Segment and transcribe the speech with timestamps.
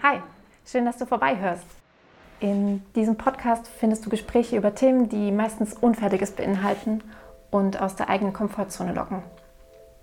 [0.00, 0.20] Hi,
[0.64, 1.66] schön, dass du vorbeihörst.
[2.38, 7.02] In diesem Podcast findest du Gespräche über Themen, die meistens Unfertiges beinhalten
[7.50, 9.24] und aus der eigenen Komfortzone locken.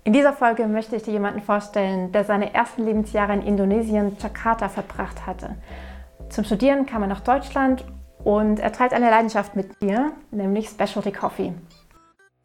[0.04, 4.68] In dieser Folge möchte ich dir jemanden vorstellen, der seine ersten Lebensjahre in Indonesien, Jakarta,
[4.68, 5.56] verbracht hatte.
[6.28, 7.82] Zum Studieren kam er nach Deutschland
[8.22, 11.54] und er teilt eine Leidenschaft mit dir, nämlich Specialty Coffee.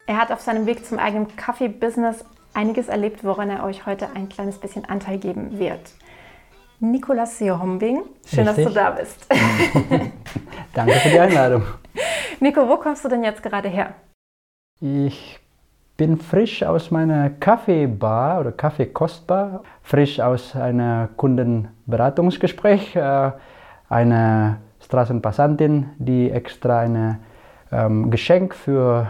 [0.06, 2.24] Er hat auf seinem Weg zum eigenen Kaffee-Business
[2.54, 5.92] einiges erlebt, woran er euch heute ein kleines bisschen Anteil geben wird.
[6.82, 8.02] Nikolas Seehombing.
[8.26, 8.64] Schön, Richtig.
[8.64, 9.26] dass du da bist.
[10.74, 11.62] Danke für die Einladung.
[12.40, 13.94] Nico, wo kommst du denn jetzt gerade her?
[14.80, 15.38] Ich
[15.96, 22.96] bin frisch aus meiner Kaffeebar oder Kaffeekostbar, frisch aus einem Kundenberatungsgespräch.
[22.96, 23.30] Äh,
[23.88, 27.20] eine Straßenpassantin, die extra ein
[27.70, 29.06] ähm, Geschenk für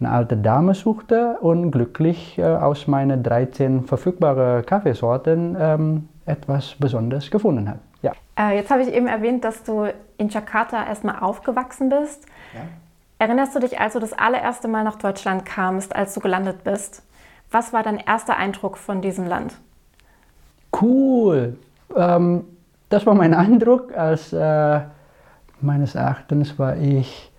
[0.00, 7.30] eine alte Dame suchte und glücklich äh, aus meinen 13 verfügbaren Kaffeesorten ähm, etwas Besonderes
[7.30, 7.78] gefunden hat.
[8.02, 8.12] Ja.
[8.38, 12.26] Äh, jetzt habe ich eben erwähnt, dass du in Jakarta erstmal aufgewachsen bist.
[12.54, 12.60] Ja.
[13.18, 17.02] Erinnerst du dich, als du das allererste Mal nach Deutschland kamst, als du gelandet bist?
[17.50, 19.54] Was war dein erster Eindruck von diesem Land?
[20.80, 21.56] Cool.
[21.94, 22.44] Ähm,
[22.88, 23.96] das war mein Eindruck.
[23.96, 24.80] Als äh,
[25.60, 27.30] meines Erachtens war ich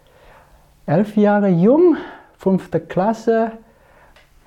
[0.86, 1.98] elf Jahre jung,
[2.38, 3.52] fünfte Klasse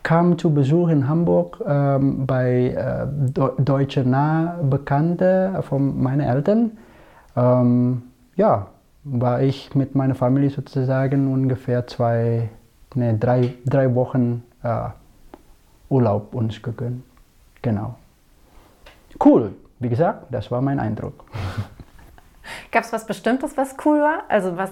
[0.02, 3.06] kam zu Besuch in Hamburg ähm, bei äh,
[3.58, 6.78] Deutsche Nah Bekannte von meinen Eltern.
[7.36, 8.02] Ähm,
[8.36, 8.69] ja,
[9.04, 12.48] war ich mit meiner Familie sozusagen ungefähr zwei,
[12.94, 14.88] nee, drei, drei Wochen äh,
[15.88, 17.02] Urlaub uns gegönnt.
[17.62, 17.96] Genau.
[19.22, 21.24] Cool, wie gesagt, das war mein Eindruck.
[22.72, 24.22] Gab es was Bestimmtes, was cool war?
[24.28, 24.70] Also was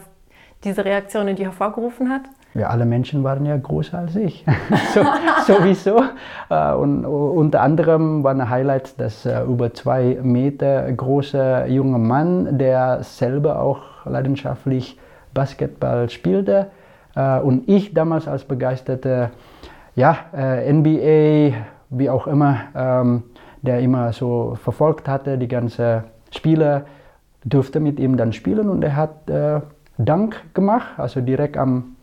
[0.64, 2.22] diese Reaktion in dir hervorgerufen hat?
[2.56, 4.44] Ja, alle Menschen waren ja größer als ich.
[4.94, 5.02] so,
[5.46, 6.02] sowieso.
[6.48, 12.56] Äh, und unter anderem war ein Highlight, dass äh, über zwei Meter große junge Mann,
[12.58, 14.98] der selber auch leidenschaftlich
[15.34, 16.68] Basketball spielte.
[17.14, 19.30] Äh, und ich damals als begeisterte
[19.94, 21.56] ja, NBA,
[21.88, 23.22] wie auch immer, ähm,
[23.62, 26.84] der immer so verfolgt hatte, die ganzen Spiele,
[27.44, 29.30] durfte mit ihm dann spielen und er hat
[29.98, 31.95] Dank gemacht, also direkt am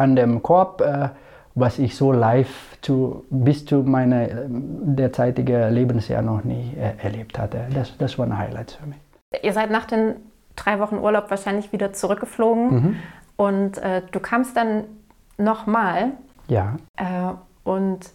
[0.00, 1.10] an dem Korb, äh,
[1.54, 7.66] was ich so live zu, bis zu meiner derzeitigen Lebensjahr noch nie äh, erlebt hatte.
[7.74, 8.98] Das, das war ein Highlight für mich.
[9.42, 10.16] Ihr seid nach den
[10.56, 12.96] drei Wochen Urlaub wahrscheinlich wieder zurückgeflogen mhm.
[13.36, 14.84] und äh, du kamst dann
[15.36, 16.12] nochmal.
[16.48, 16.76] Ja.
[16.96, 17.34] Äh,
[17.64, 18.10] und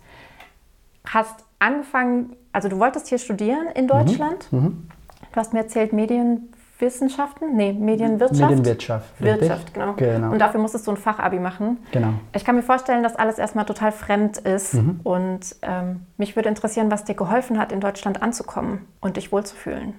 [1.06, 4.52] hast angefangen, also du wolltest hier studieren in Deutschland.
[4.52, 4.59] Mhm.
[4.59, 4.88] Mhm.
[5.31, 7.55] Du hast mir erzählt, Medien, Wissenschaften?
[7.55, 8.49] Nee, Medienwirtschaft.
[8.49, 9.21] Medienwirtschaft.
[9.21, 9.93] Wirtschaft, genau.
[9.93, 10.31] genau.
[10.31, 11.77] Und dafür musstest du ein Fachabi machen.
[11.91, 12.13] Genau.
[12.33, 14.73] Ich kann mir vorstellen, dass alles erstmal total fremd ist.
[14.73, 14.99] Mhm.
[15.03, 19.93] Und ähm, mich würde interessieren, was dir geholfen hat, in Deutschland anzukommen und dich wohlzufühlen.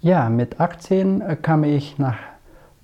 [0.00, 2.16] Ja, mit 18 äh, kam ich nach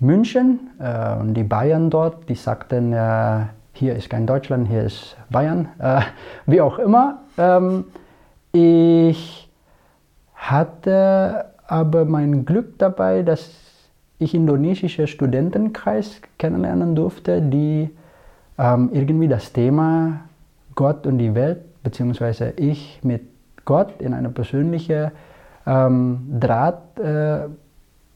[0.00, 5.16] München äh, und die Bayern dort, die sagten, äh, hier ist kein Deutschland, hier ist
[5.30, 6.02] Bayern, äh,
[6.46, 7.22] wie auch immer.
[7.36, 7.86] Ähm,
[8.52, 9.50] ich
[10.34, 13.50] hatte aber mein Glück dabei, dass
[14.18, 17.90] ich indonesische Studentenkreis kennenlernen durfte, die
[18.58, 20.22] ähm, irgendwie das Thema
[20.74, 23.22] Gott und die Welt, beziehungsweise ich mit
[23.64, 25.12] Gott in einer persönlichen
[25.66, 27.40] ähm, Draht, äh,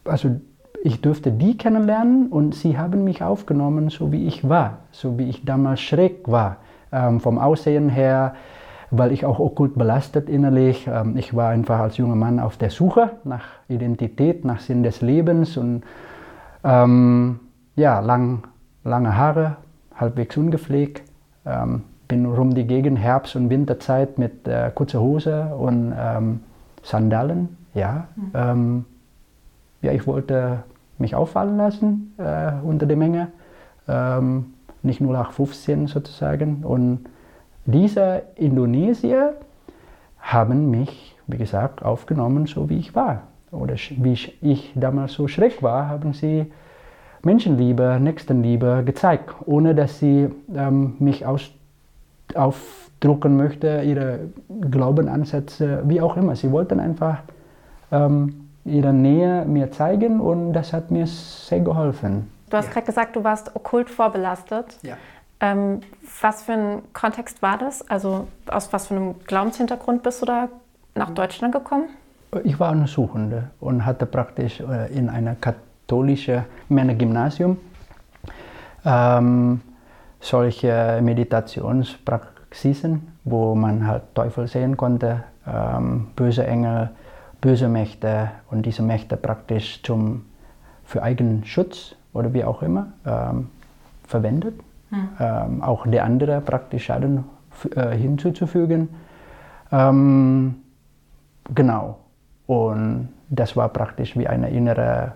[0.05, 0.31] also
[0.83, 5.29] ich durfte die kennenlernen und sie haben mich aufgenommen, so wie ich war, so wie
[5.29, 6.57] ich damals schräg war,
[6.91, 8.34] ähm, vom Aussehen her,
[8.92, 10.86] weil ich auch okkult belastet innerlich.
[10.86, 15.00] Ähm, ich war einfach als junger Mann auf der Suche nach Identität, nach Sinn des
[15.00, 15.82] Lebens und
[16.62, 17.41] ähm,
[17.75, 18.44] ja, lang,
[18.84, 19.56] lange Haare,
[19.97, 21.03] halbwegs ungepflegt.
[21.47, 26.41] Ähm, bin rum die Gegend, Herbst- und Winterzeit mit äh, kurzer Hose und ähm,
[26.82, 27.56] Sandalen.
[27.72, 28.30] Ja, mhm.
[28.34, 28.84] ähm,
[29.80, 30.64] ja, ich wollte
[30.98, 33.28] mich auffallen lassen äh, unter der Menge.
[33.88, 36.62] Ähm, nicht nur nach 15 sozusagen.
[36.64, 37.06] Und
[37.65, 39.34] diese Indonesier
[40.19, 43.22] haben mich, wie gesagt, aufgenommen, so wie ich war.
[43.51, 46.51] Oder wie ich damals so schräg war, haben sie
[47.22, 51.51] Menschenliebe, Nächstenliebe gezeigt, ohne dass sie ähm, mich aus,
[52.34, 54.21] aufdrucken möchte, ihre
[54.71, 56.34] Glaubenansätze, wie auch immer.
[56.34, 57.19] Sie wollten einfach
[57.92, 62.31] ähm, ihre Nähe mir zeigen und das hat mir sehr geholfen.
[62.51, 62.72] Du hast ja.
[62.72, 64.78] gerade gesagt, du warst okkult vorbelastet.
[64.83, 64.97] Ja.
[65.42, 65.80] Ähm,
[66.21, 67.83] was für ein Kontext war das?
[67.91, 70.48] Also aus was für einem Glaubenshintergrund bist du da
[70.94, 71.89] nach Deutschland gekommen?
[72.44, 77.59] Ich war eine Suchende und hatte praktisch äh, in einer katholischen Männergymnasium
[78.84, 79.60] ähm,
[80.21, 86.91] solche Meditationspraxisen, wo man halt Teufel sehen konnte, ähm, böse Engel,
[87.41, 90.24] böse Mächte und diese Mächte praktisch zum,
[90.84, 93.50] für eigenen Schutz oder wie auch immer ähm,
[94.06, 94.54] verwendet.
[94.92, 95.09] Hm.
[95.18, 97.24] Ähm, auch der andere praktisch Schaden
[97.74, 98.91] äh, hinzuzufügen.
[99.71, 100.56] Ähm,
[101.54, 101.98] genau.
[102.47, 105.12] Und das war praktisch wie eine innere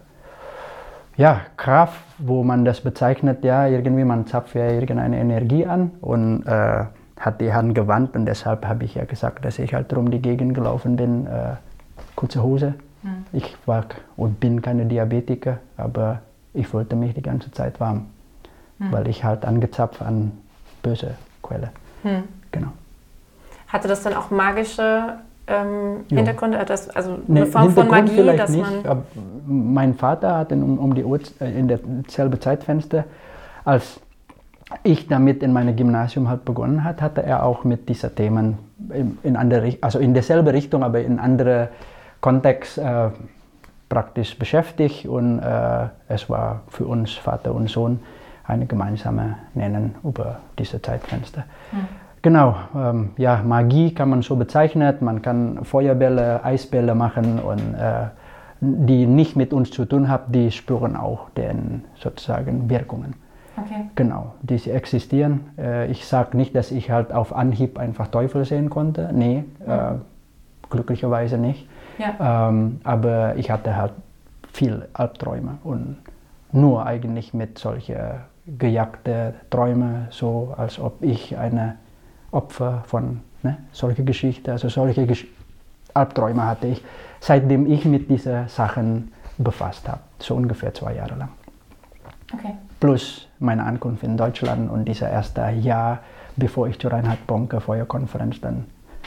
[1.16, 6.46] ja, Kraft, wo man das bezeichnet, ja, irgendwie man zapft ja irgendeine Energie an und
[6.46, 6.84] äh,
[7.18, 10.20] hat die Hand gewandt und deshalb habe ich ja gesagt, dass ich halt drum die
[10.20, 11.56] Gegend gelaufen bin, äh,
[12.14, 12.74] kurze Hose.
[13.02, 13.24] Mhm.
[13.32, 13.86] Ich war
[14.16, 16.20] und bin keine Diabetiker, aber
[16.52, 18.06] ich wollte mich die ganze Zeit warm,
[18.78, 18.92] mhm.
[18.92, 20.32] weil ich halt angezapft an
[20.82, 21.70] böse Quelle.
[22.02, 22.24] Mhm.
[22.52, 22.68] Genau.
[23.68, 25.16] Hatte das dann auch magische
[25.48, 29.02] ähm, Hintergründe, das, also eine nee, Form von Magie, dass nicht, man.
[29.46, 33.04] mein Vater hat um, um die Uhr, äh, in derselbe Zeitfenster,
[33.64, 34.00] als
[34.82, 38.58] ich damit in meinem Gymnasium halt begonnen hat, hatte er auch mit diesen Themen
[38.92, 41.68] in, in andere, also in derselbe Richtung, aber in andere
[42.20, 43.10] Kontext äh,
[43.88, 48.00] praktisch beschäftigt und äh, es war für uns Vater und Sohn
[48.46, 51.44] eine gemeinsame Nennen über diese Zeitfenster.
[51.72, 51.88] Mhm.
[52.22, 54.96] Genau, ähm, ja, Magie kann man so bezeichnen.
[55.00, 58.06] Man kann Feuerbälle, Eisbälle machen und äh,
[58.60, 63.14] die nicht mit uns zu tun haben, die spüren auch den sozusagen Wirkungen.
[63.56, 63.86] Okay.
[63.94, 65.40] Genau, die existieren.
[65.56, 69.10] Äh, ich sage nicht, dass ich halt auf Anhieb einfach Teufel sehen konnte.
[69.12, 69.70] Nee, mhm.
[69.70, 69.92] äh,
[70.68, 71.68] glücklicherweise nicht.
[71.98, 72.48] Ja.
[72.48, 73.92] Ähm, aber ich hatte halt
[74.52, 75.96] viel Albträume und
[76.52, 77.96] nur eigentlich mit solchen
[78.46, 81.76] gejagten Träumen, so als ob ich eine
[82.30, 85.26] Opfer von ne, solchen Geschichten, also solche Gesch
[85.94, 86.84] Albträume hatte ich,
[87.20, 91.30] seitdem ich mit diesen Sachen befasst habe, so ungefähr zwei Jahre lang.
[92.34, 92.54] Okay.
[92.80, 96.00] Plus meine Ankunft in Deutschland und dieser erste Jahr,
[96.36, 98.66] bevor ich zur Reinhard Bonke Feuerkonferenz dann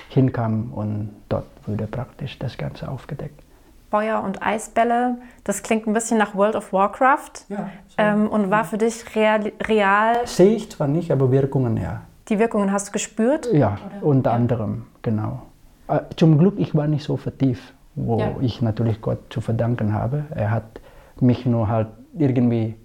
[0.10, 3.44] hinkam und dort wurde praktisch das Ganze aufgedeckt.
[3.90, 7.96] Feuer und Eisbälle, das klingt ein bisschen nach World of Warcraft ja, so.
[7.98, 10.16] ähm, und war für dich real, real.
[10.26, 12.02] Sehe ich zwar nicht, aber Wirkungen ja.
[12.30, 13.50] Die Wirkungen hast du gespürt?
[13.52, 14.06] Ja, Oder?
[14.06, 14.36] unter ja.
[14.36, 15.42] anderem, genau.
[15.88, 18.36] Äh, zum Glück, ich war nicht so vertieft, wo ja.
[18.42, 20.26] ich natürlich Gott zu verdanken habe.
[20.36, 20.80] Er hat
[21.20, 22.76] mich nur halt irgendwie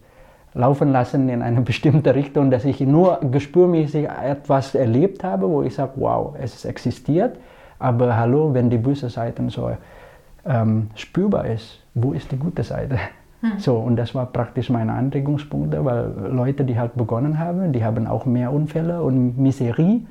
[0.55, 5.75] laufen lassen in eine bestimmte Richtung, dass ich nur gespürmäßig etwas erlebt habe, wo ich
[5.75, 7.37] sage, wow, es existiert.
[7.79, 9.71] Aber hallo, wenn die böse Seite so
[10.47, 12.99] ähm, spürbar ist, wo ist die gute Seite?
[13.41, 13.59] Hm.
[13.59, 18.07] So, und das war praktisch meine Anregungspunkte, weil Leute, die halt begonnen haben, die haben
[18.07, 20.03] auch mehr Unfälle und Miserie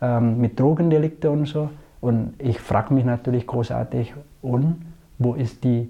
[0.00, 1.70] ähm, mit Drogendelikte und so.
[2.00, 4.84] Und ich frage mich natürlich großartig, und
[5.18, 5.88] wo ist die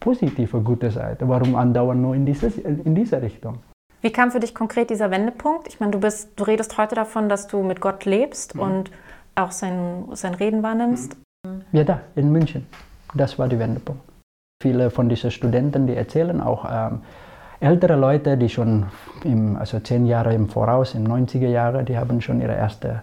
[0.00, 1.28] positive, gute Seite?
[1.28, 3.58] Warum andauern nur in, dieses, in diese Richtung?
[4.00, 5.68] Wie kam für dich konkret dieser Wendepunkt?
[5.68, 8.60] Ich meine, du, bist, du redest heute davon, dass du mit Gott lebst mhm.
[8.62, 8.90] und
[9.34, 11.16] auch sein, sein Reden wahrnimmst.
[11.72, 12.66] Ja, da, in München.
[13.14, 14.02] Das war der Wendepunkt.
[14.62, 17.00] Viele von diesen Studenten, die erzählen auch ähm,
[17.60, 18.86] ältere Leute, die schon
[19.24, 23.02] im, also zehn Jahre im Voraus, in 90er Jahren, die haben schon ihre erste,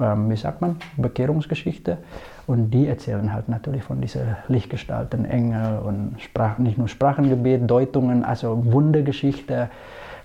[0.00, 1.98] ähm, wie sagt man, Bekehrungsgeschichte.
[2.46, 8.24] Und die erzählen halt natürlich von diesen Lichtgestalten, Engel und Sprach, nicht nur Sprachengebet, Deutungen,
[8.24, 9.70] also Wundergeschichte,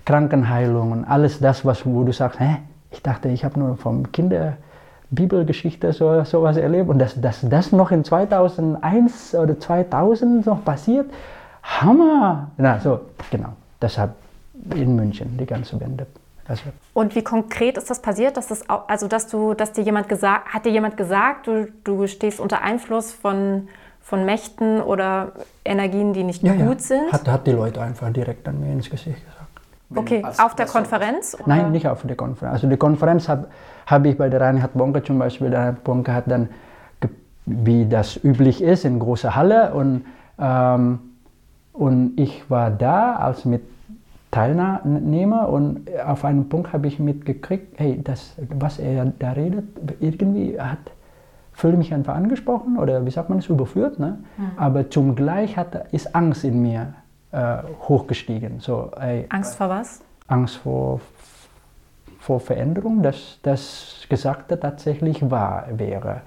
[0.04, 2.56] Krankenheilung und alles das, was, wo du sagst, hä,
[2.90, 4.56] ich dachte, ich habe nur vom Kinder
[5.10, 11.10] Bibelgeschichte so sowas erlebt und dass, dass das noch in 2001 oder 2000 noch passiert,
[11.62, 12.50] Hammer!
[12.56, 14.12] Na, so, genau, deshalb
[14.74, 16.06] in München die ganze Wende.
[16.46, 16.62] Also.
[16.94, 20.08] Und wie konkret ist das passiert, dass das auch, also dass du, dass dir jemand
[20.08, 23.68] gesagt, hat dir jemand gesagt, du, du stehst unter Einfluss von,
[24.00, 25.32] von Mächten oder
[25.64, 26.86] Energien, die nicht ja, gut ja.
[26.86, 27.12] sind?
[27.12, 29.39] Hat, hat die Leute einfach direkt an mir ins Gesicht gesagt.
[29.94, 31.34] Okay, auf der Konferenz?
[31.34, 31.48] Oder?
[31.48, 32.54] Nein, nicht auf der Konferenz.
[32.54, 33.48] Also die Konferenz habe
[33.86, 35.50] hab ich bei der Reinhard Bonke zum Beispiel.
[35.50, 36.48] Der Reinhard Bonke hat dann,
[37.46, 40.04] wie das üblich ist, in großer Halle und,
[40.38, 41.00] ähm,
[41.72, 43.62] und ich war da als mit
[44.30, 49.64] Teilnehmer und auf einen Punkt habe ich mitgekriegt, hey, das, was er da redet,
[49.98, 50.78] irgendwie hat,
[51.52, 53.98] fühle mich einfach angesprochen oder wie sagt man es, überführt.
[53.98, 54.18] Ne?
[54.36, 54.44] Mhm.
[54.56, 56.94] Aber zum Gleich hat, ist Angst in mir
[57.32, 57.58] äh,
[57.88, 58.60] hochgestiegen.
[58.60, 60.02] So, ey, Angst vor was?
[60.26, 61.00] Angst vor,
[62.18, 66.22] vor Veränderung, dass das Gesagte tatsächlich wahr wäre.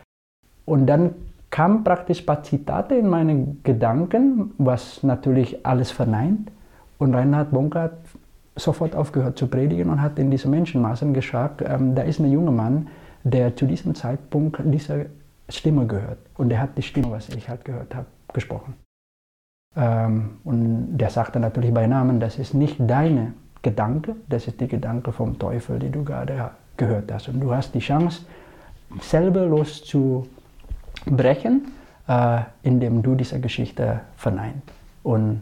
[0.65, 1.15] Und dann
[1.49, 6.51] kam praktisch ein paar Zitate in meine Gedanken, was natürlich alles verneint.
[6.97, 7.97] Und Reinhard Bonke hat
[8.55, 12.51] sofort aufgehört zu predigen und hat in diese Menschenmassen gesagt, ähm, da ist ein junger
[12.51, 12.87] Mann,
[13.23, 15.07] der zu diesem Zeitpunkt diese
[15.49, 16.19] Stimme gehört.
[16.37, 18.75] Und er hat die Stimme, was ich halt gehört habe, gesprochen.
[19.75, 24.67] Ähm, und der sagte natürlich bei Namen, das ist nicht deine Gedanke, das ist die
[24.67, 27.29] Gedanke vom Teufel, die du gerade gehört hast.
[27.29, 28.25] Und du hast die Chance,
[29.01, 31.71] selber loszubrechen,
[32.07, 34.63] äh, indem du diese Geschichte verneint
[35.03, 35.41] und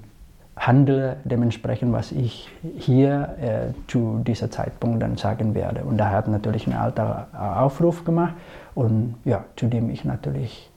[0.56, 5.84] handle dementsprechend, was ich hier äh, zu diesem Zeitpunkt dann sagen werde.
[5.84, 8.36] Und da hat natürlich ein alter Aufruf gemacht
[8.76, 10.70] und ja, zu dem ich natürlich,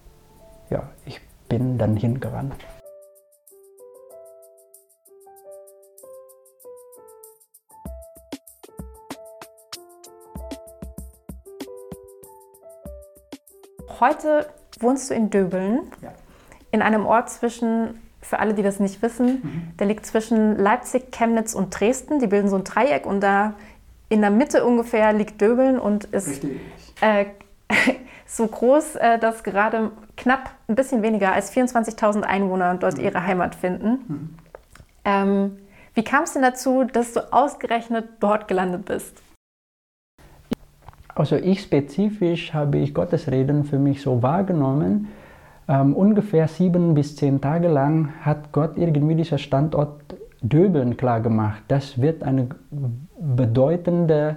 [0.70, 2.54] ja, ich bin dann hingerannt.
[14.00, 14.46] Heute
[14.80, 16.12] wohnst du in Döbeln, ja.
[16.70, 19.76] in einem Ort zwischen, für alle, die das nicht wissen, mhm.
[19.78, 22.18] der liegt zwischen Leipzig, Chemnitz und Dresden.
[22.18, 23.54] Die bilden so ein Dreieck und da
[24.08, 26.44] in der Mitte ungefähr liegt Döbeln und ist
[27.00, 27.26] äh,
[28.26, 33.04] so groß, äh, dass gerade knapp ein bisschen weniger als 24.000 Einwohner dort mhm.
[33.04, 33.88] ihre Heimat finden.
[34.06, 34.34] Mhm.
[35.04, 35.58] Ähm,
[35.94, 39.22] wie kam es denn dazu, dass du ausgerechnet dort gelandet bist?
[41.14, 45.08] Also ich spezifisch habe ich Gottes Reden für mich so wahrgenommen.
[45.68, 50.00] Ähm, ungefähr sieben bis zehn Tage lang hat Gott irgendwie dieser Standort
[50.42, 51.62] Döbeln klar gemacht.
[51.68, 52.48] Das wird eine
[53.18, 54.36] bedeutende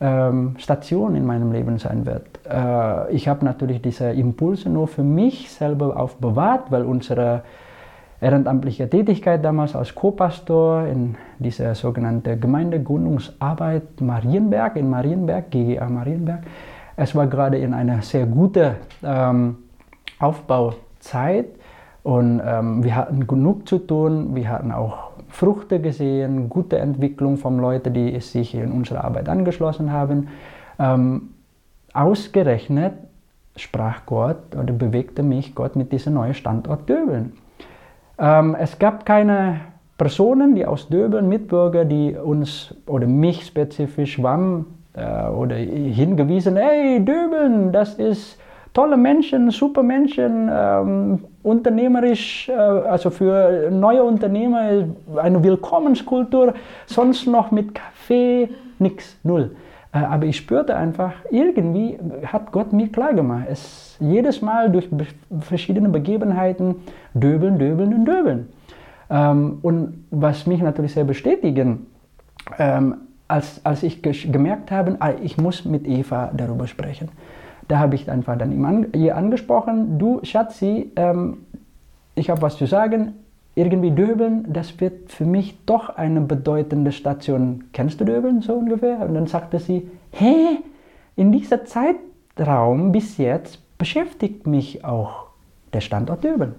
[0.00, 2.26] ähm, Station in meinem Leben sein wird.
[2.48, 7.42] Äh, ich habe natürlich diese Impulse nur für mich selber aufbewahrt, weil unsere
[8.24, 16.40] ehrenamtliche Tätigkeit damals als Co-Pastor in dieser sogenannten Gemeindegründungsarbeit Marienberg, in Marienberg, GGA Marienberg.
[16.96, 19.56] Es war gerade in einer sehr guten ähm,
[20.18, 21.48] Aufbauzeit
[22.02, 24.34] und ähm, wir hatten genug zu tun.
[24.34, 29.92] Wir hatten auch Früchte gesehen, gute Entwicklung von Leuten, die sich in unsere Arbeit angeschlossen
[29.92, 30.28] haben.
[30.78, 31.30] Ähm,
[31.92, 32.94] ausgerechnet
[33.56, 37.32] sprach Gott oder bewegte mich Gott mit diesem neuen Standort Döbeln.
[38.18, 39.60] Ähm, es gab keine
[39.98, 47.04] Personen, die aus Döbeln, Mitbürger, die uns oder mich spezifisch waren äh, oder hingewiesen, hey
[47.04, 48.38] Döbeln, das ist
[48.72, 56.54] tolle Menschen, super Menschen, ähm, unternehmerisch, äh, also für neue Unternehmer eine Willkommenskultur,
[56.86, 59.52] sonst noch mit Kaffee, nichts, null.
[59.94, 64.88] Äh, aber ich spürte einfach, irgendwie hat Gott mir klar gemacht, es jedes Mal durch
[65.40, 66.76] verschiedene Begebenheiten
[67.14, 68.48] döbeln, döbeln und döbeln.
[69.08, 71.86] Ähm, und was mich natürlich sehr bestätigen,
[72.58, 72.96] ähm,
[73.28, 77.08] als, als ich gemerkt habe, ah, ich muss mit Eva darüber sprechen.
[77.68, 78.52] Da habe ich einfach dann
[78.92, 81.38] ihr angesprochen, du Schatzi, ähm,
[82.14, 83.14] ich habe was zu sagen,
[83.54, 87.64] irgendwie Döbeln, das wird für mich doch eine bedeutende Station.
[87.72, 89.00] Kennst du Döbeln so ungefähr?
[89.00, 90.58] Und dann sagte sie, hä,
[91.16, 95.26] in dieser Zeitraum bis jetzt beschäftigt mich auch
[95.72, 96.54] der Standort Döbeln.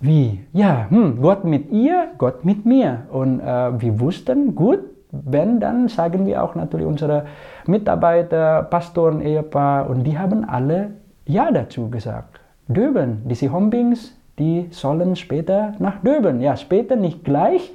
[0.00, 0.40] Wie?
[0.52, 3.02] Ja, hm, Gott mit ihr, Gott mit mir.
[3.10, 7.26] Und äh, wir wussten, gut, wenn, dann sagen wir auch natürlich unsere
[7.66, 10.90] Mitarbeiter, Pastoren, Ehepaar, und die haben alle
[11.24, 12.40] Ja dazu gesagt.
[12.68, 16.40] Döbeln, diese Hombings, die sollen später nach Döbeln.
[16.40, 17.72] Ja, später, nicht gleich.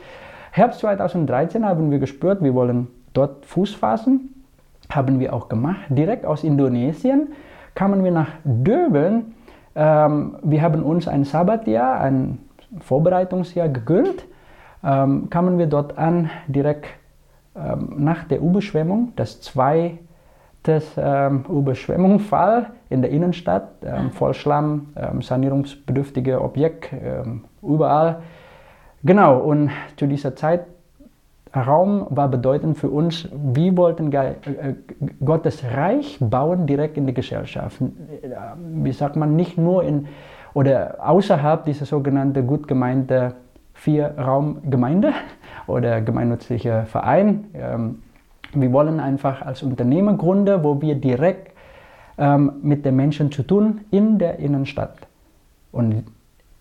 [0.51, 4.43] Herbst 2013 haben wir gespürt, wir wollen dort Fuß fassen.
[4.89, 5.85] Haben wir auch gemacht.
[5.89, 7.29] Direkt aus Indonesien
[7.75, 9.33] kamen wir nach Döbeln.
[9.75, 12.39] Ähm, wir haben uns ein Sabbatjahr, ein
[12.79, 14.25] Vorbereitungsjahr gegönnt.
[14.83, 16.87] Ähm, kamen wir dort an, direkt
[17.55, 19.99] ähm, nach der Überschwemmung, das zwei
[20.63, 28.21] das ähm, Überschwemmungsfall in der Innenstadt, ähm, voll Schlamm, ähm, sanierungsbedürftige Objekt, ähm, überall.
[29.03, 30.65] Genau, und zu dieser Zeit
[31.55, 34.35] Raum war bedeutend für uns, wir wollten äh,
[35.23, 37.81] Gottes Reich bauen direkt in die Gesellschaft.
[37.81, 40.07] Äh, wie sagt man, nicht nur in
[40.53, 43.33] oder außerhalb dieser sogenannten gut gemeinte
[43.73, 45.13] Vier-Raum-Gemeinde
[45.67, 47.45] oder gemeinnützliche Verein.
[48.53, 51.51] Wir wollen einfach als Unternehmer gründen, wo wir direkt
[52.17, 54.97] ähm, mit den Menschen zu tun in der Innenstadt.
[55.71, 56.03] Und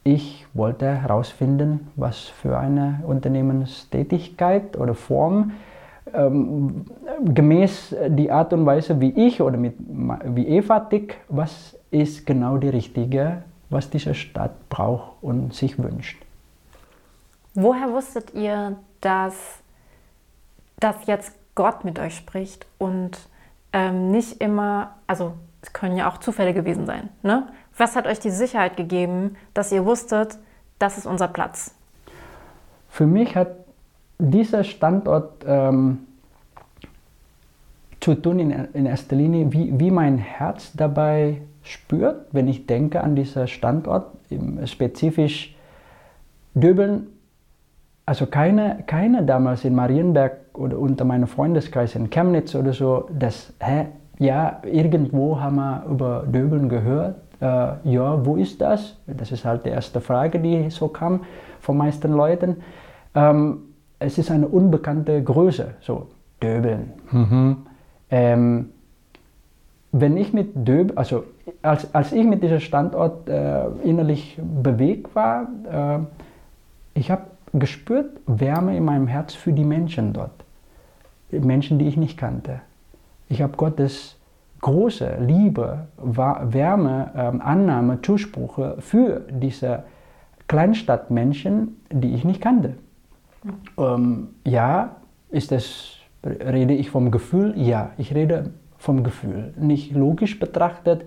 [0.05, 5.53] ich wollte herausfinden, was für eine Unternehmenstätigkeit oder Form
[6.15, 6.87] ähm,
[7.25, 9.75] gemäß die Art und Weise, wie ich oder mit,
[10.25, 16.23] wie Eva tick, was ist genau die richtige, was diese Stadt braucht und sich wünscht.
[17.55, 19.59] Woher wusstet ihr, dass
[20.79, 23.19] das jetzt Gott mit euch spricht und
[23.73, 27.09] ähm, nicht immer, also es können ja auch Zufälle gewesen sein.
[27.23, 27.49] Ne?
[27.77, 30.39] Was hat euch die Sicherheit gegeben, dass ihr wusstet,
[30.79, 31.75] das ist unser Platz?
[32.89, 33.49] Für mich hat
[34.19, 36.07] dieser Standort ähm,
[38.01, 43.03] zu tun in, in erster Linie, wie, wie mein Herz dabei spürt, wenn ich denke
[43.03, 44.11] an diesen Standort,
[44.65, 45.55] spezifisch
[46.55, 47.07] Döbeln
[48.11, 53.53] also keine, keine damals in Marienberg oder unter meinem Freundeskreis in Chemnitz oder so, dass,
[53.61, 53.87] hä,
[54.19, 58.99] ja, irgendwo haben wir über Döbeln gehört, Äh, ja, wo ist das?
[59.07, 61.21] Das ist halt die erste Frage, die so kam
[61.61, 62.57] von meisten Leuten.
[63.15, 63.59] Ähm,
[63.99, 66.09] es ist eine unbekannte Größe, so
[66.43, 66.93] Döbeln.
[67.11, 67.57] Mhm.
[68.11, 68.69] Ähm,
[69.93, 71.25] wenn ich mit Döbeln, also
[71.63, 75.99] als, als ich mit diesem Standort äh, innerlich bewegt war, äh,
[76.99, 80.45] ich habe gespürt Wärme in meinem Herz für die Menschen dort.
[81.31, 82.61] Menschen, die ich nicht kannte.
[83.29, 84.17] Ich habe Gottes
[84.61, 89.85] große Liebe, Wärme, ähm, Annahme, Zuspruch für diese
[90.49, 92.75] Kleinstadtmenschen, die ich nicht kannte.
[93.79, 94.97] Ähm, ja,
[95.31, 97.55] ist das, rede ich vom Gefühl?
[97.57, 99.55] Ja, ich rede vom Gefühl.
[99.57, 101.05] Nicht logisch betrachtet.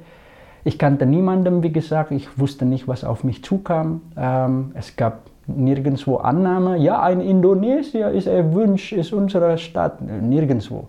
[0.63, 4.01] Ich kannte niemanden, wie gesagt, ich wusste nicht, was auf mich zukam.
[4.15, 10.87] Ähm, es gab nirgendwo Annahme, ja, ein Indonesier ist ein Wunsch, ist unsere Stadt, nirgendwo.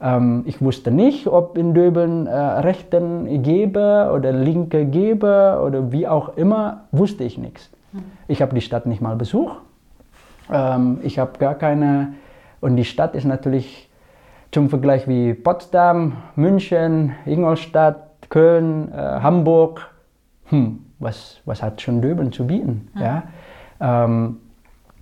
[0.00, 6.06] Ähm, ich wusste nicht, ob in Döbeln äh, Rechten gebe oder Linke gebe oder wie
[6.06, 7.70] auch immer, wusste ich nichts.
[7.92, 8.04] Mhm.
[8.28, 9.58] Ich habe die Stadt nicht mal besucht.
[10.52, 12.14] Ähm, ich habe gar keine,
[12.60, 13.90] und die Stadt ist natürlich
[14.52, 19.90] zum Vergleich wie Potsdam, München, Ingolstadt, Köln, äh, Hamburg,
[20.46, 22.88] hm, was, was hat schon Döbeln zu bieten?
[22.94, 23.00] Mhm.
[23.00, 23.22] Ja?
[23.80, 24.38] Ähm,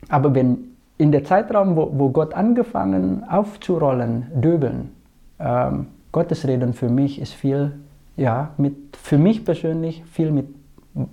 [0.08, 0.58] aber wenn
[0.98, 4.90] in der Zeitraum, wo, wo Gott angefangen aufzurollen, döbeln,
[5.38, 7.72] ähm, Gottes Reden für mich ist viel,
[8.16, 10.46] ja, mit, für mich persönlich viel mit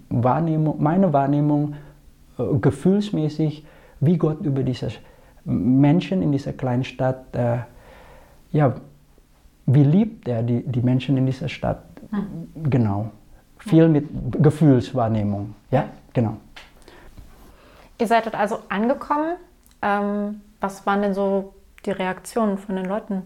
[0.10, 1.74] Wahrnehmung, meiner Wahrnehmung,
[2.38, 3.66] äh, gefühlsmäßig,
[4.00, 4.90] wie Gott über diese
[5.44, 7.58] Menschen in dieser kleinen Stadt, äh,
[8.52, 8.76] ja,
[9.66, 11.84] wie liebt er die, die Menschen in dieser Stadt?
[12.12, 12.70] Mhm.
[12.70, 13.12] Genau.
[13.58, 14.08] Viel mit
[14.42, 15.54] Gefühlswahrnehmung.
[15.70, 16.38] Ja, genau.
[18.02, 19.36] Ihr seid dort also angekommen.
[19.84, 21.54] Ähm, was waren denn so
[21.86, 23.22] die Reaktionen von den Leuten?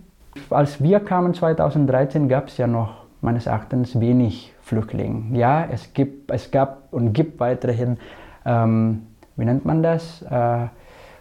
[0.49, 5.37] Als wir kamen 2013, gab es ja noch meines Erachtens wenig Flüchtlinge.
[5.37, 7.97] Ja, es, gibt, es gab und gibt weiterhin,
[8.45, 10.67] ähm, wie nennt man das, äh,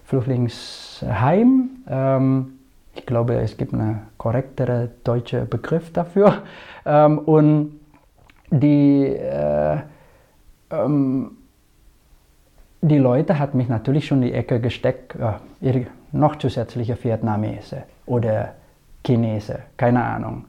[0.02, 1.70] Flüchtlingsheim.
[1.88, 2.59] Ähm,
[2.92, 6.42] ich glaube, es gibt einen korrektere deutsche Begriff dafür.
[6.85, 7.78] Ähm, und
[8.50, 9.78] die äh,
[10.72, 11.37] ähm,
[12.88, 15.40] die Leute hat mich natürlich schon in die Ecke gesteckt, ja,
[16.12, 18.51] noch zusätzliche Vietnamese oder
[19.05, 20.44] Chinese, keine Ahnung.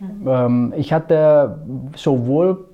[0.00, 0.28] Mhm.
[0.28, 1.58] Ähm, ich hatte
[1.94, 2.66] sowohl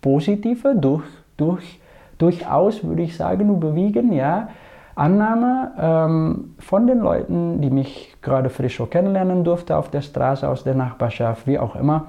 [0.00, 1.04] positive, durch,
[1.36, 1.80] durch,
[2.18, 4.48] durchaus würde ich sagen, überwiegen, ja,
[4.94, 10.48] Annahme ähm, von den Leuten, die mich gerade frisch so kennenlernen durfte auf der Straße,
[10.48, 12.06] aus der Nachbarschaft, wie auch immer.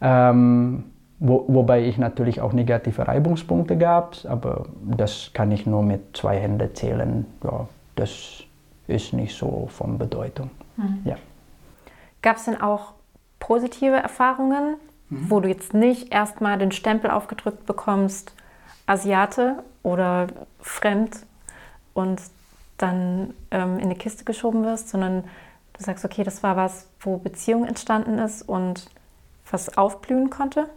[0.00, 0.84] Ähm,
[1.24, 6.38] wo, wobei ich natürlich auch negative Reibungspunkte gab, aber das kann ich nur mit zwei
[6.38, 7.26] Händen zählen.
[7.44, 8.42] Ja, das
[8.88, 10.50] ist nicht so von Bedeutung.
[10.76, 11.02] Mhm.
[11.04, 11.16] Ja.
[12.22, 12.94] Gab es denn auch
[13.38, 14.76] positive Erfahrungen,
[15.10, 15.30] mhm.
[15.30, 18.34] wo du jetzt nicht erstmal den Stempel aufgedrückt bekommst,
[18.86, 20.26] Asiate oder
[20.60, 21.24] fremd
[21.94, 22.20] und
[22.78, 25.22] dann ähm, in eine Kiste geschoben wirst, sondern
[25.74, 28.90] du sagst, okay, das war was, wo Beziehung entstanden ist und
[29.48, 30.68] was aufblühen konnte?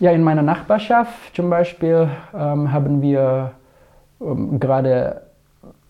[0.00, 3.52] Ja, in meiner Nachbarschaft zum Beispiel ähm, haben wir
[4.20, 5.22] ähm, gerade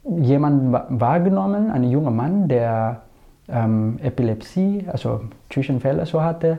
[0.04, 3.00] jemanden wahrgenommen, einen jungen Mann, der
[3.48, 6.58] ähm, Epilepsie, also Zwischenfälle so hatte.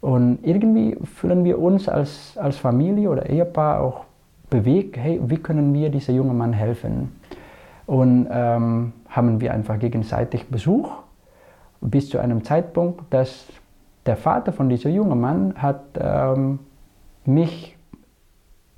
[0.00, 4.04] Und irgendwie fühlen wir uns als, als Familie oder Ehepaar auch
[4.48, 7.20] bewegt, hey, wie können wir diesem jungen Mann helfen?
[7.86, 10.90] Und ähm, haben wir einfach gegenseitig Besuch
[11.82, 13.46] bis zu einem Zeitpunkt, dass
[14.06, 16.60] der Vater von diesem jungen Mann hat ähm,
[17.28, 17.76] mich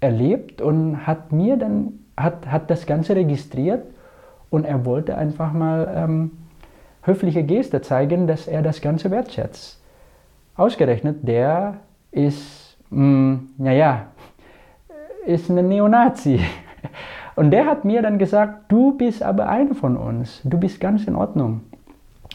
[0.00, 3.84] erlebt und hat mir dann, hat, hat das Ganze registriert
[4.50, 6.30] und er wollte einfach mal ähm,
[7.02, 9.80] höfliche Geste zeigen, dass er das Ganze wertschätzt.
[10.56, 11.76] Ausgerechnet, der
[12.10, 14.06] ist, mh, naja,
[15.26, 16.40] ist ein Neonazi.
[17.36, 21.04] Und der hat mir dann gesagt, du bist aber einer von uns, du bist ganz
[21.04, 21.62] in Ordnung.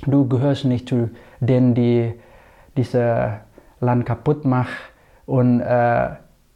[0.08, 2.13] Du gehörst nicht zu denen, die
[2.75, 3.34] dieses
[3.82, 4.71] Land kaputt machen
[5.25, 6.09] und äh,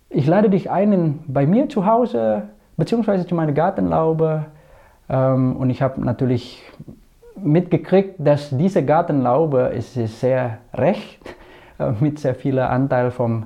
[0.09, 2.43] ich lade dich ein in, bei mir zu Hause,
[2.77, 4.45] beziehungsweise zu meiner Gartenlaube.
[5.09, 6.63] Ähm, und ich habe natürlich
[7.35, 11.19] mitgekriegt, dass diese Gartenlaube ist, sehr recht,
[11.79, 13.45] äh, mit sehr viel Anteil vom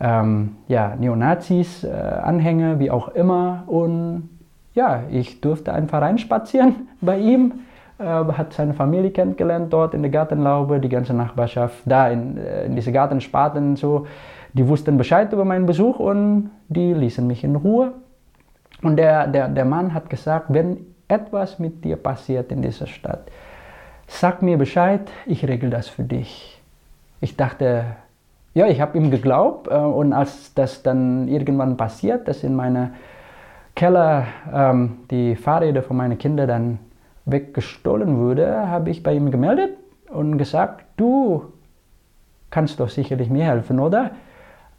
[0.00, 3.62] ähm, ja, Neonazis, äh, Anhänger, wie auch immer.
[3.66, 4.28] Und
[4.74, 7.52] ja, ich durfte einfach reinspazieren bei ihm,
[7.98, 12.66] äh, hat seine Familie kennengelernt dort in der Gartenlaube, die ganze Nachbarschaft, da in, äh,
[12.66, 14.06] in diese Gartenspaten so.
[14.54, 17.92] Die wussten Bescheid über meinen Besuch und die ließen mich in Ruhe.
[18.82, 23.30] Und der, der, der Mann hat gesagt, wenn etwas mit dir passiert in dieser Stadt,
[24.06, 26.60] sag mir Bescheid, ich regel das für dich.
[27.20, 27.84] Ich dachte,
[28.54, 32.90] ja, ich habe ihm geglaubt äh, und als das dann irgendwann passiert, dass in meinem
[33.74, 36.78] Keller ähm, die Fahrräder von meinen Kindern dann
[37.24, 39.76] weggestohlen wurde, habe ich bei ihm gemeldet
[40.10, 41.44] und gesagt, du
[42.50, 44.10] kannst doch sicherlich mir helfen, oder?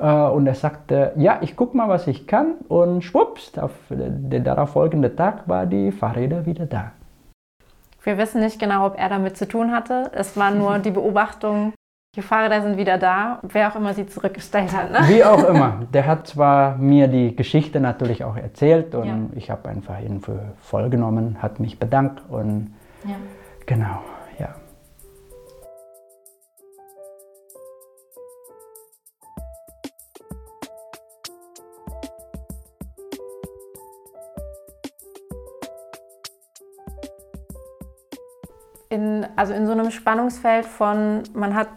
[0.03, 2.55] Äh, und er sagte, ja, ich gucke mal, was ich kann.
[2.67, 6.91] Und schwupps, auf den darauffolgenden Tag war die Fahrräder wieder da.
[8.03, 10.11] Wir wissen nicht genau, ob er damit zu tun hatte.
[10.13, 11.71] Es war nur die Beobachtung,
[12.17, 14.91] die Fahrräder sind wieder da, wer auch immer sie zurückgestellt hat.
[14.91, 14.99] Ne?
[15.07, 15.83] Wie auch immer.
[15.93, 19.37] Der hat zwar mir die Geschichte natürlich auch erzählt und ja.
[19.37, 23.15] ich habe einfach ihn für voll genommen, hat mich bedankt und ja.
[23.65, 24.01] genau,
[38.93, 41.67] In, also in so einem Spannungsfeld von, man hat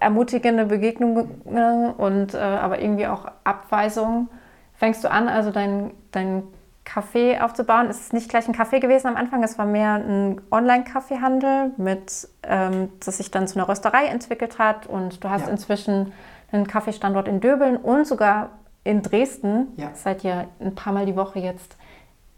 [0.00, 4.28] ermutigende Begegnungen und äh, aber irgendwie auch Abweisungen.
[4.74, 6.42] Fängst du an, also dein, dein
[6.84, 7.86] Café aufzubauen?
[7.88, 12.28] Es ist nicht gleich ein Café gewesen am Anfang, es war mehr ein Online-Kaffeehandel, mit,
[12.42, 15.52] ähm, das sich dann zu einer Rösterei entwickelt hat und du hast ja.
[15.52, 16.12] inzwischen
[16.50, 18.50] einen Kaffeestandort in Döbeln und sogar
[18.82, 19.68] in Dresden.
[19.76, 19.90] Ja.
[19.94, 21.76] Seid ihr ein paar Mal die Woche jetzt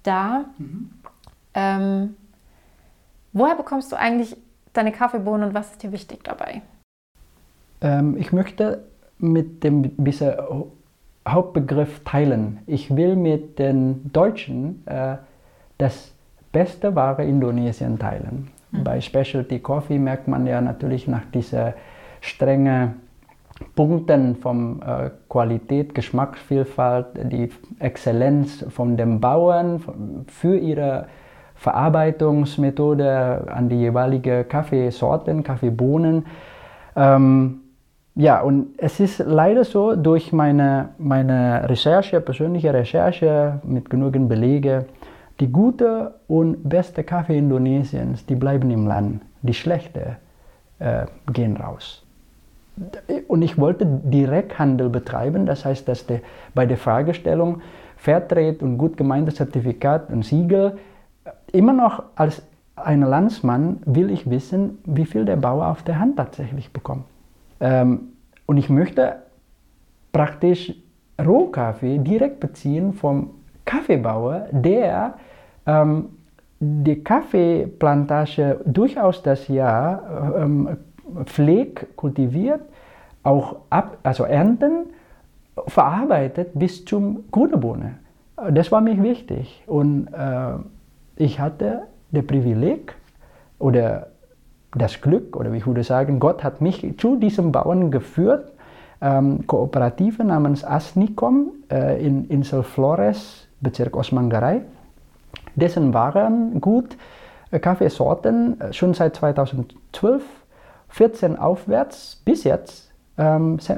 [0.03, 0.45] da.
[0.59, 0.91] Mhm.
[1.55, 2.17] Ähm,
[3.33, 4.37] woher bekommst du eigentlich
[4.73, 6.63] deine Kaffeebohnen und was ist dir wichtig dabei?
[7.81, 8.85] Ähm, ich möchte
[9.19, 10.35] mit dem bisschen
[11.27, 12.59] Hauptbegriff teilen.
[12.67, 15.17] Ich will mit den Deutschen äh,
[15.79, 16.13] das
[16.53, 18.49] beste Ware Indonesien teilen.
[18.71, 18.85] Mhm.
[18.85, 21.75] Bei Specialty Coffee merkt man ja natürlich nach dieser
[22.21, 23.01] strengen
[23.77, 31.07] Punkten von äh, Qualität, Geschmacksvielfalt, die Exzellenz von den Bauern für ihre
[31.61, 36.25] Verarbeitungsmethode an die jeweilige Kaffeesorten, Kaffeebohnen.
[36.97, 37.61] Ähm,
[38.15, 44.87] ja, und es ist leider so, durch meine, meine Recherche, persönliche Recherche mit genügend Belege,
[45.39, 49.21] die gute und beste Kaffee Indonesiens, die bleiben im Land.
[49.43, 50.17] Die schlechte
[50.79, 52.03] äh, gehen raus.
[53.29, 56.21] Und ich wollte Direkthandel betreiben, das heißt, dass die,
[56.55, 57.61] bei der Fragestellung
[57.99, 60.79] Fairtrade und gut gemeintes Zertifikat und Siegel,
[61.53, 62.43] immer noch als
[62.77, 67.05] ein Landsmann will ich wissen, wie viel der Bauer auf der Hand tatsächlich bekommt.
[67.61, 68.13] Ähm,
[68.47, 69.17] und ich möchte
[70.13, 70.75] praktisch
[71.25, 73.31] Rohkaffee direkt beziehen vom
[73.65, 75.15] Kaffeebauer, der
[75.67, 76.11] ähm,
[76.59, 80.77] die Kaffeeplantage durchaus das Jahr ähm,
[81.25, 82.61] pflegt, kultiviert,
[83.23, 84.87] auch ab, also ernten,
[85.67, 87.99] verarbeitet bis zum grüne Bohne.
[88.51, 89.63] Das war mir wichtig.
[89.67, 90.53] Und äh,
[91.21, 92.95] ich hatte das Privileg
[93.59, 94.09] oder
[94.73, 98.53] das Glück, oder ich würde sagen, Gott hat mich zu diesem Bauern geführt,
[99.03, 104.63] ähm, Kooperative namens Asnicom äh, in Insel Flores, Bezirk Osmangarei.
[105.57, 106.97] Dessen waren gut
[107.51, 110.25] äh, Kaffeesorten äh, schon seit 2012,
[110.89, 112.90] 14 aufwärts bis jetzt,
[113.21, 113.75] ähm, äh,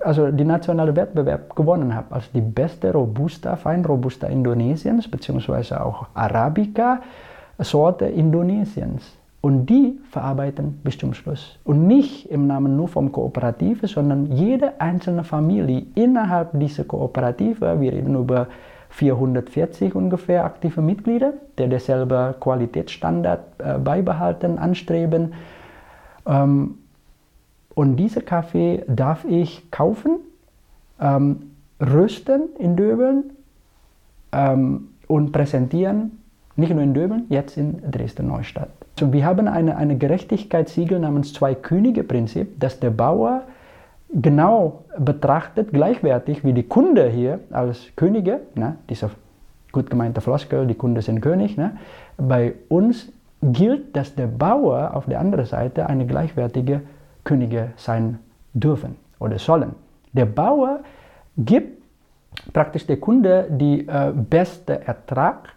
[0.00, 6.06] also die nationale Wettbewerb gewonnen habe als die beste Robusta, Fein Robusta Indonesiens, beziehungsweise auch
[6.14, 7.00] Arabica
[7.58, 9.16] Sorte Indonesiens.
[9.42, 11.58] Und die verarbeiten bis zum Schluss.
[11.62, 17.92] Und nicht im Namen nur vom Kooperative, sondern jede einzelne Familie innerhalb dieser Kooperative, wir
[17.92, 18.48] reden über
[18.88, 25.34] 440 ungefähr aktive Mitglieder, die derselbe Qualitätsstandard äh, beibehalten, anstreben.
[26.26, 26.78] Ähm,
[27.76, 30.16] und diese Kaffee darf ich kaufen,
[30.98, 33.24] ähm, rösten in Döbeln
[34.32, 36.22] ähm, und präsentieren,
[36.56, 38.70] nicht nur in Döbeln, jetzt in Dresden-Neustadt.
[38.98, 43.42] So, wir haben eine, eine Gerechtigkeitssiegel namens Zwei-Könige-Prinzip, dass der Bauer
[44.10, 49.10] genau betrachtet, gleichwertig wie die Kunde hier als Könige, ne, dieser
[49.70, 51.58] gut gemeinte Floskel, die Kunde sind König.
[51.58, 51.76] Ne,
[52.16, 53.12] bei uns
[53.42, 56.80] gilt, dass der Bauer auf der anderen Seite eine gleichwertige
[57.26, 58.18] Könige sein
[58.54, 59.74] dürfen oder sollen.
[60.14, 60.80] Der Bauer
[61.36, 61.82] gibt
[62.52, 65.50] praktisch der Kunde die äh, beste Ertrag,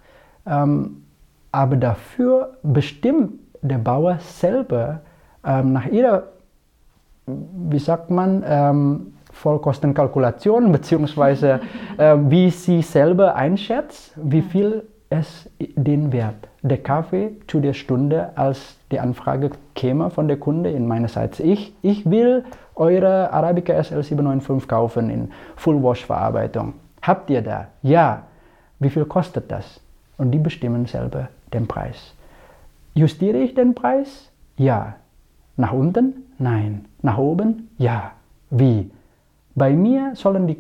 [0.46, 1.04] ähm,
[1.52, 5.02] aber dafür bestimmt der Bauer selber
[5.46, 6.24] ähm, nach ihrer,
[7.26, 11.62] wie sagt man, ähm, Vollkostenkalkulation, beziehungsweise
[11.98, 18.32] äh, wie sie selber einschätzt, wie viel es den Wert der Kaffee zu der Stunde,
[18.36, 21.40] als die Anfrage käme von der Kunde in meinerseits.
[21.40, 22.44] Ich, ich will
[22.76, 26.74] eure Arabica SL 795 kaufen in Full Wash Verarbeitung.
[27.02, 27.68] Habt ihr da?
[27.82, 28.24] Ja.
[28.80, 29.82] Wie viel kostet das?
[30.18, 32.14] Und die bestimmen selber den Preis.
[32.94, 34.32] Justiere ich den Preis?
[34.58, 34.96] Ja.
[35.58, 36.24] Nach unten?
[36.38, 36.86] Nein.
[37.02, 37.70] Nach oben?
[37.78, 38.12] Ja.
[38.50, 38.90] Wie?
[39.56, 40.58] Bei mir sollen die,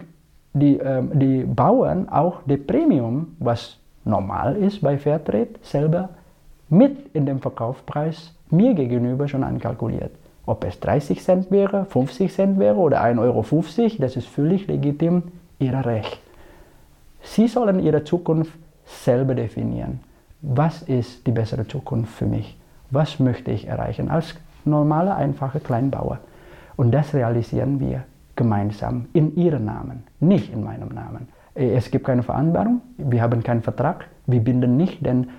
[0.53, 6.09] die, äh, die Bauern auch die Premium, was normal ist bei Fairtrade, selber
[6.69, 10.11] mit in dem Verkaufspreis mir gegenüber schon ankalkuliert.
[10.45, 15.23] Ob es 30 Cent wäre, 50 Cent wäre oder 1,50 Euro, das ist völlig legitim,
[15.59, 16.19] ihr Recht.
[17.21, 18.53] Sie sollen ihre Zukunft
[18.85, 19.99] selber definieren.
[20.41, 22.57] Was ist die bessere Zukunft für mich?
[22.91, 26.19] Was möchte ich erreichen als normaler, einfacher Kleinbauer?
[26.77, 28.05] Und das realisieren wir
[28.35, 31.27] gemeinsam in ihrem Namen, nicht in meinem Namen.
[31.53, 35.29] Es gibt keine Vereinbarung, wir haben keinen Vertrag, wir binden nicht den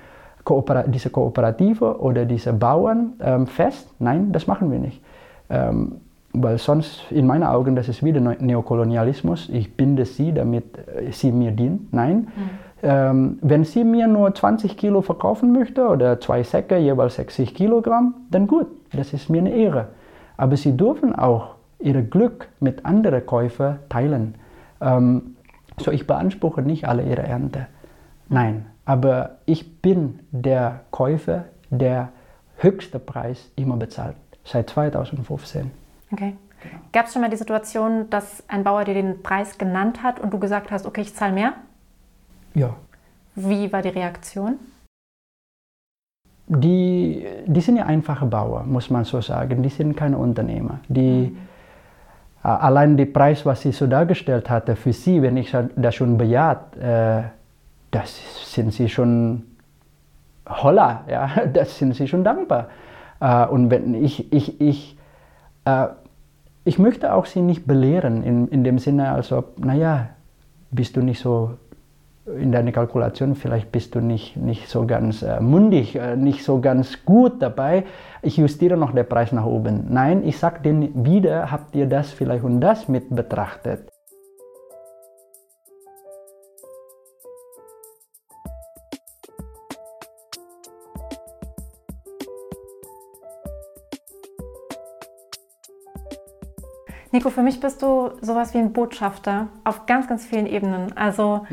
[0.51, 3.89] Kooper diese Kooperative oder diese Bauern ähm, fest.
[4.01, 5.01] Nein, das machen wir nicht.
[5.49, 6.01] Ähm,
[6.33, 9.49] weil sonst, in meinen Augen, das ist wieder Neokolonialismus.
[9.49, 11.89] Ich binde sie, damit äh, sie mir dienen.
[11.93, 12.17] Nein.
[12.17, 12.51] Mhm.
[12.83, 18.15] Ähm, wenn sie mir nur 20 Kilo verkaufen möchte oder zwei Säcke, jeweils 60 Kilogramm,
[18.31, 19.89] dann gut, das ist mir eine Ehre.
[20.37, 24.35] Aber sie dürfen auch ihr Glück mit anderen Käufern teilen.
[24.81, 25.37] Ähm,
[25.79, 27.67] so, ich beanspruche nicht alle ihre Ernte.
[28.29, 32.09] Nein, aber ich bin der Käufer, der
[32.57, 35.71] höchste Preis immer bezahlt, seit 2015.
[36.11, 36.35] Okay.
[36.61, 36.75] Genau.
[36.91, 40.33] Gab es schon mal die Situation, dass ein Bauer dir den Preis genannt hat und
[40.33, 41.53] du gesagt hast, okay, ich zahle mehr?
[42.53, 42.75] Ja.
[43.37, 44.57] Wie war die Reaktion?
[46.49, 49.63] Die, die sind ja einfache Bauer, muss man so sagen.
[49.63, 50.81] Die sind keine Unternehmer.
[50.89, 51.39] Die, mhm.
[52.43, 56.19] Äh, allein der Preis, was sie so dargestellt hatte, für sie, wenn ich das schon
[56.19, 57.23] bejaht, äh,
[57.91, 59.45] das sind sie schon
[60.49, 62.69] holla, ja, das sind sie schon dankbar.
[63.21, 64.97] Äh, und wenn ich, ich, ich,
[65.65, 65.89] äh,
[66.65, 70.11] ich möchte auch sie nicht belehren, in, in dem Sinne, als ob, naja,
[70.71, 71.57] bist du nicht so
[72.27, 76.61] in deiner Kalkulation, vielleicht bist du nicht, nicht so ganz äh, mundig, äh, nicht so
[76.61, 77.85] ganz gut dabei.
[78.23, 79.87] Ich justiere noch den Preis nach oben.
[79.89, 83.90] Nein, ich sage denen wieder, habt ihr das vielleicht und das mit betrachtet.
[97.13, 100.97] Nico, für mich bist du sowas wie ein Botschafter auf ganz, ganz vielen Ebenen.
[100.97, 101.47] Also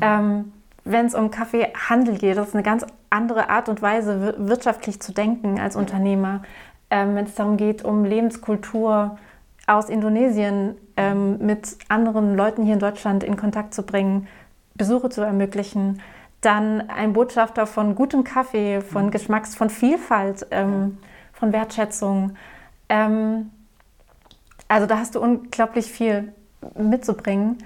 [0.00, 0.18] ja.
[0.18, 0.52] ähm,
[0.84, 5.12] wenn es um Kaffeehandel geht, das ist eine ganz andere Art und Weise, wirtschaftlich zu
[5.12, 6.42] denken als Unternehmer.
[6.90, 9.18] Ähm, wenn es darum geht, um Lebenskultur
[9.66, 14.26] aus Indonesien ähm, mit anderen Leuten hier in Deutschland in Kontakt zu bringen,
[14.74, 16.00] Besuche zu ermöglichen,
[16.40, 19.10] dann ein Botschafter von gutem Kaffee, von mhm.
[19.10, 20.98] Geschmacks, von Vielfalt, ähm,
[21.32, 22.36] von Wertschätzung.
[22.88, 23.50] Ähm,
[24.68, 26.32] also da hast du unglaublich viel
[26.78, 27.58] mitzubringen.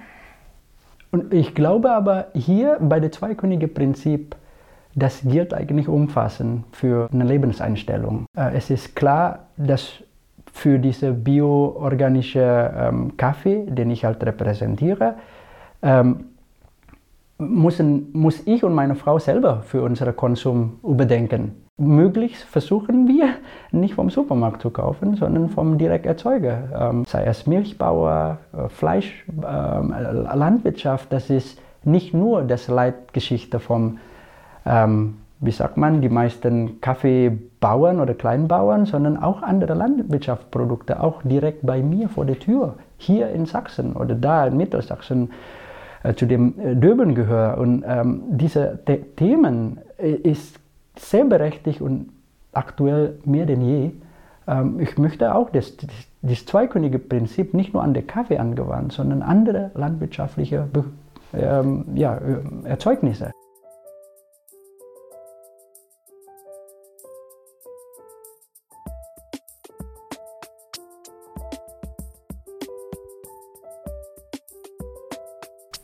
[1.11, 4.35] Und ich glaube aber hier bei dem Zweikönige-Prinzip,
[4.95, 8.25] das gilt eigentlich umfassend für eine Lebenseinstellung.
[8.35, 10.03] Äh, es ist klar, dass
[10.51, 15.15] für diese bioorganische ähm, Kaffee, den ich halt repräsentiere,
[15.81, 16.25] ähm,
[17.39, 21.62] müssen, muss ich und meine Frau selber für unseren Konsum überdenken.
[21.77, 23.29] Möglichst versuchen wir
[23.71, 26.89] nicht vom Supermarkt zu kaufen, sondern vom Direkterzeuger.
[26.91, 33.97] Ähm, sei es Milchbauer, äh, Fleisch, äh, Landwirtschaft, das ist nicht nur das Leitgeschichte vom,
[34.67, 41.65] ähm, wie sagt man, die meisten Kaffeebauern oder Kleinbauern, sondern auch andere Landwirtschaftsprodukte, auch direkt
[41.65, 45.31] bei mir vor der Tür, hier in Sachsen oder da in Mittelsachsen
[46.03, 47.57] äh, zu dem äh, Döben gehöre.
[47.57, 50.59] Und ähm, diese The Themen äh, ist
[50.97, 52.09] sehr berechtigt und
[52.51, 53.91] aktuell mehr denn je.
[54.47, 55.89] Ähm, ich möchte auch das, das,
[56.21, 60.67] das Zweikönige-Prinzip nicht nur an den Kaffee angewandt, sondern andere landwirtschaftliche
[61.33, 62.19] ähm, ja,
[62.63, 63.31] Erzeugnisse.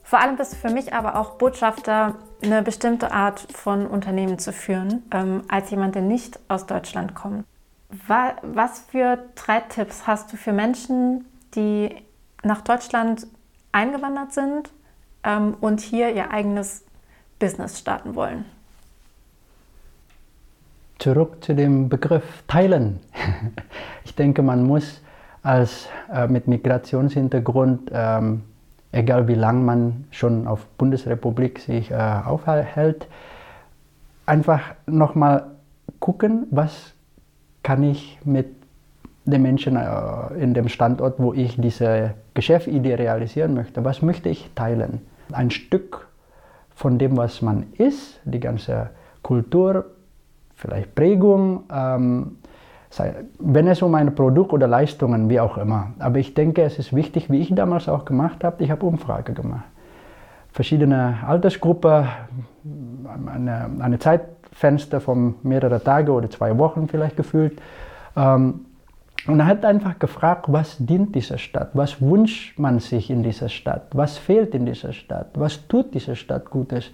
[0.10, 4.52] Vor allem bist du für mich aber auch Botschafter, eine bestimmte Art von Unternehmen zu
[4.52, 7.46] führen, ähm, als jemand, der nicht aus Deutschland kommt.
[8.08, 11.96] Was für drei Tipps hast du für Menschen, die
[12.42, 13.28] nach Deutschland
[13.72, 14.72] eingewandert sind
[15.24, 16.84] ähm, und hier ihr eigenes
[17.38, 18.46] Business starten wollen?
[20.98, 23.00] Zurück zu dem Begriff Teilen.
[24.06, 25.02] Ich denke, man muss
[25.44, 28.42] als äh, mit Migrationshintergrund ähm,
[28.92, 33.08] egal wie lange man schon auf Bundesrepublik sich äh, aufhält,
[34.26, 35.52] einfach nochmal
[36.00, 36.94] gucken, was
[37.64, 38.48] kann ich mit
[39.26, 44.50] den Menschen äh, in dem Standort, wo ich diese Geschäftsidee realisieren möchte, was möchte ich
[44.56, 45.02] teilen?
[45.32, 46.08] Ein Stück
[46.74, 48.90] von dem, was man ist, die ganze
[49.22, 49.86] Kultur,
[50.56, 52.38] vielleicht Prägung, ähm,
[53.40, 55.94] wenn es um ein Produkt oder Leistungen, wie auch immer.
[56.00, 59.34] Aber ich denke, es ist wichtig, wie ich damals auch gemacht habe, ich habe Umfrage
[59.34, 59.66] gemacht.
[60.52, 62.08] Verschiedene Altersgruppen,
[63.28, 67.62] eine, eine Zeitfenster von mehreren Tagen oder zwei Wochen vielleicht gefühlt.
[68.18, 68.66] Ähm,
[69.28, 71.72] und er hat einfach gefragt, was dient dieser Stadt?
[71.74, 73.88] Was wünscht man sich in dieser Stadt?
[73.94, 75.28] Was fehlt in dieser Stadt?
[75.36, 76.92] Was tut diese Stadt Gutes?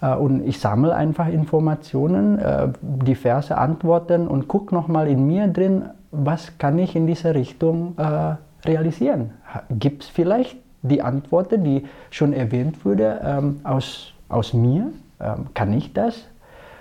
[0.00, 5.84] Äh, und ich sammle einfach Informationen, äh, diverse Antworten und gucke nochmal in mir drin,
[6.10, 8.36] was kann ich in dieser Richtung äh,
[8.68, 9.30] realisieren?
[9.70, 14.92] Gibt es vielleicht die Antworten, die schon erwähnt wurde, ähm, aus, aus mir?
[15.20, 16.24] Ähm, kann ich das?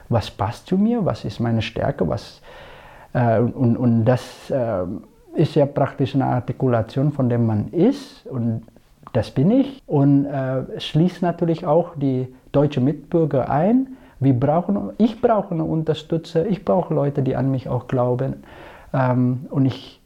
[0.09, 1.05] Was passt zu mir?
[1.05, 2.07] Was ist meine Stärke?
[2.07, 2.41] Was,
[3.13, 4.51] und, und das
[5.35, 8.63] ist ja praktisch eine Artikulation von dem man ist und
[9.13, 10.27] das bin ich und
[10.77, 13.97] schließt natürlich auch die deutsche Mitbürger ein.
[14.19, 18.43] Wir brauchen, ich brauche eine Unterstützer, ich brauche Leute, die an mich auch glauben.
[18.93, 20.01] Ähm, und ich,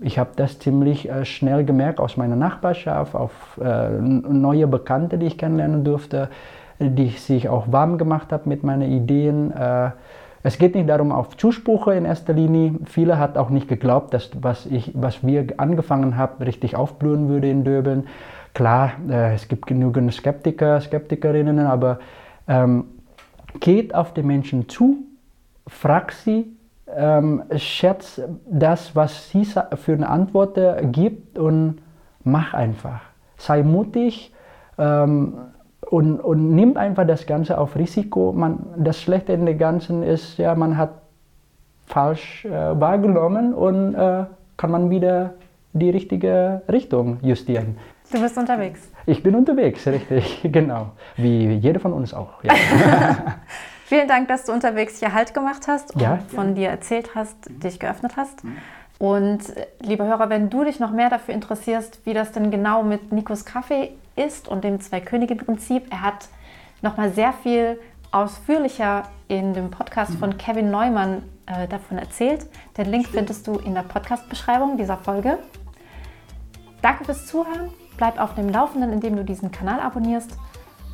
[0.00, 5.26] ich habe das ziemlich äh, schnell gemerkt aus meiner Nachbarschaft, auf äh, neue Bekannte, die
[5.26, 6.30] ich kennenlernen durfte,
[6.78, 9.52] die sich auch warm gemacht haben mit meinen Ideen.
[9.52, 9.90] Äh,
[10.42, 12.74] es geht nicht darum auf Zuspruch in erster Linie.
[12.84, 17.50] Viele hat auch nicht geglaubt, dass was, ich, was wir angefangen haben, richtig aufblühen würde
[17.50, 18.06] in Döbeln.
[18.58, 22.00] Klar, äh, es gibt genügend Skeptiker, Skeptikerinnen, aber
[22.48, 22.86] ähm,
[23.60, 24.96] geht auf die Menschen zu,
[25.68, 26.56] fragt sie,
[26.92, 30.58] ähm, schätzt das, was sie für eine Antwort
[30.90, 31.76] gibt und
[32.24, 33.00] mach einfach.
[33.36, 34.34] Sei mutig
[34.76, 35.34] ähm,
[35.88, 38.32] und, und nimm einfach das Ganze auf Risiko.
[38.32, 40.94] Man, das Schlechte in dem Ganzen ist, ja, man hat
[41.86, 44.24] falsch äh, wahrgenommen und äh,
[44.56, 45.34] kann man wieder
[45.74, 47.76] die richtige Richtung justieren.
[48.10, 48.80] Du bist unterwegs.
[49.06, 50.92] Ich bin unterwegs, richtig, genau.
[51.16, 52.42] Wie jeder von uns auch.
[52.42, 52.54] Ja.
[53.84, 56.18] Vielen Dank, dass du unterwegs hier Halt gemacht hast und ja.
[56.34, 58.42] von dir erzählt hast, dich geöffnet hast.
[58.98, 62.82] Und äh, liebe Hörer, wenn du dich noch mehr dafür interessierst, wie das denn genau
[62.82, 66.28] mit Nikos Kaffee ist und dem Zwei-Könige-Prinzip, er hat
[66.82, 67.78] nochmal sehr viel
[68.10, 72.46] ausführlicher in dem Podcast von Kevin Neumann äh, davon erzählt.
[72.76, 75.38] Den Link findest du in der Podcast-Beschreibung dieser Folge.
[76.80, 80.30] Danke fürs Zuhören Bleib auf dem Laufenden, indem du diesen Kanal abonnierst.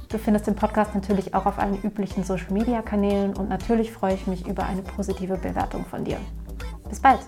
[0.09, 4.47] Du findest den Podcast natürlich auch auf allen üblichen Social-Media-Kanälen und natürlich freue ich mich
[4.47, 6.19] über eine positive Bewertung von dir.
[6.89, 7.21] Bis bald!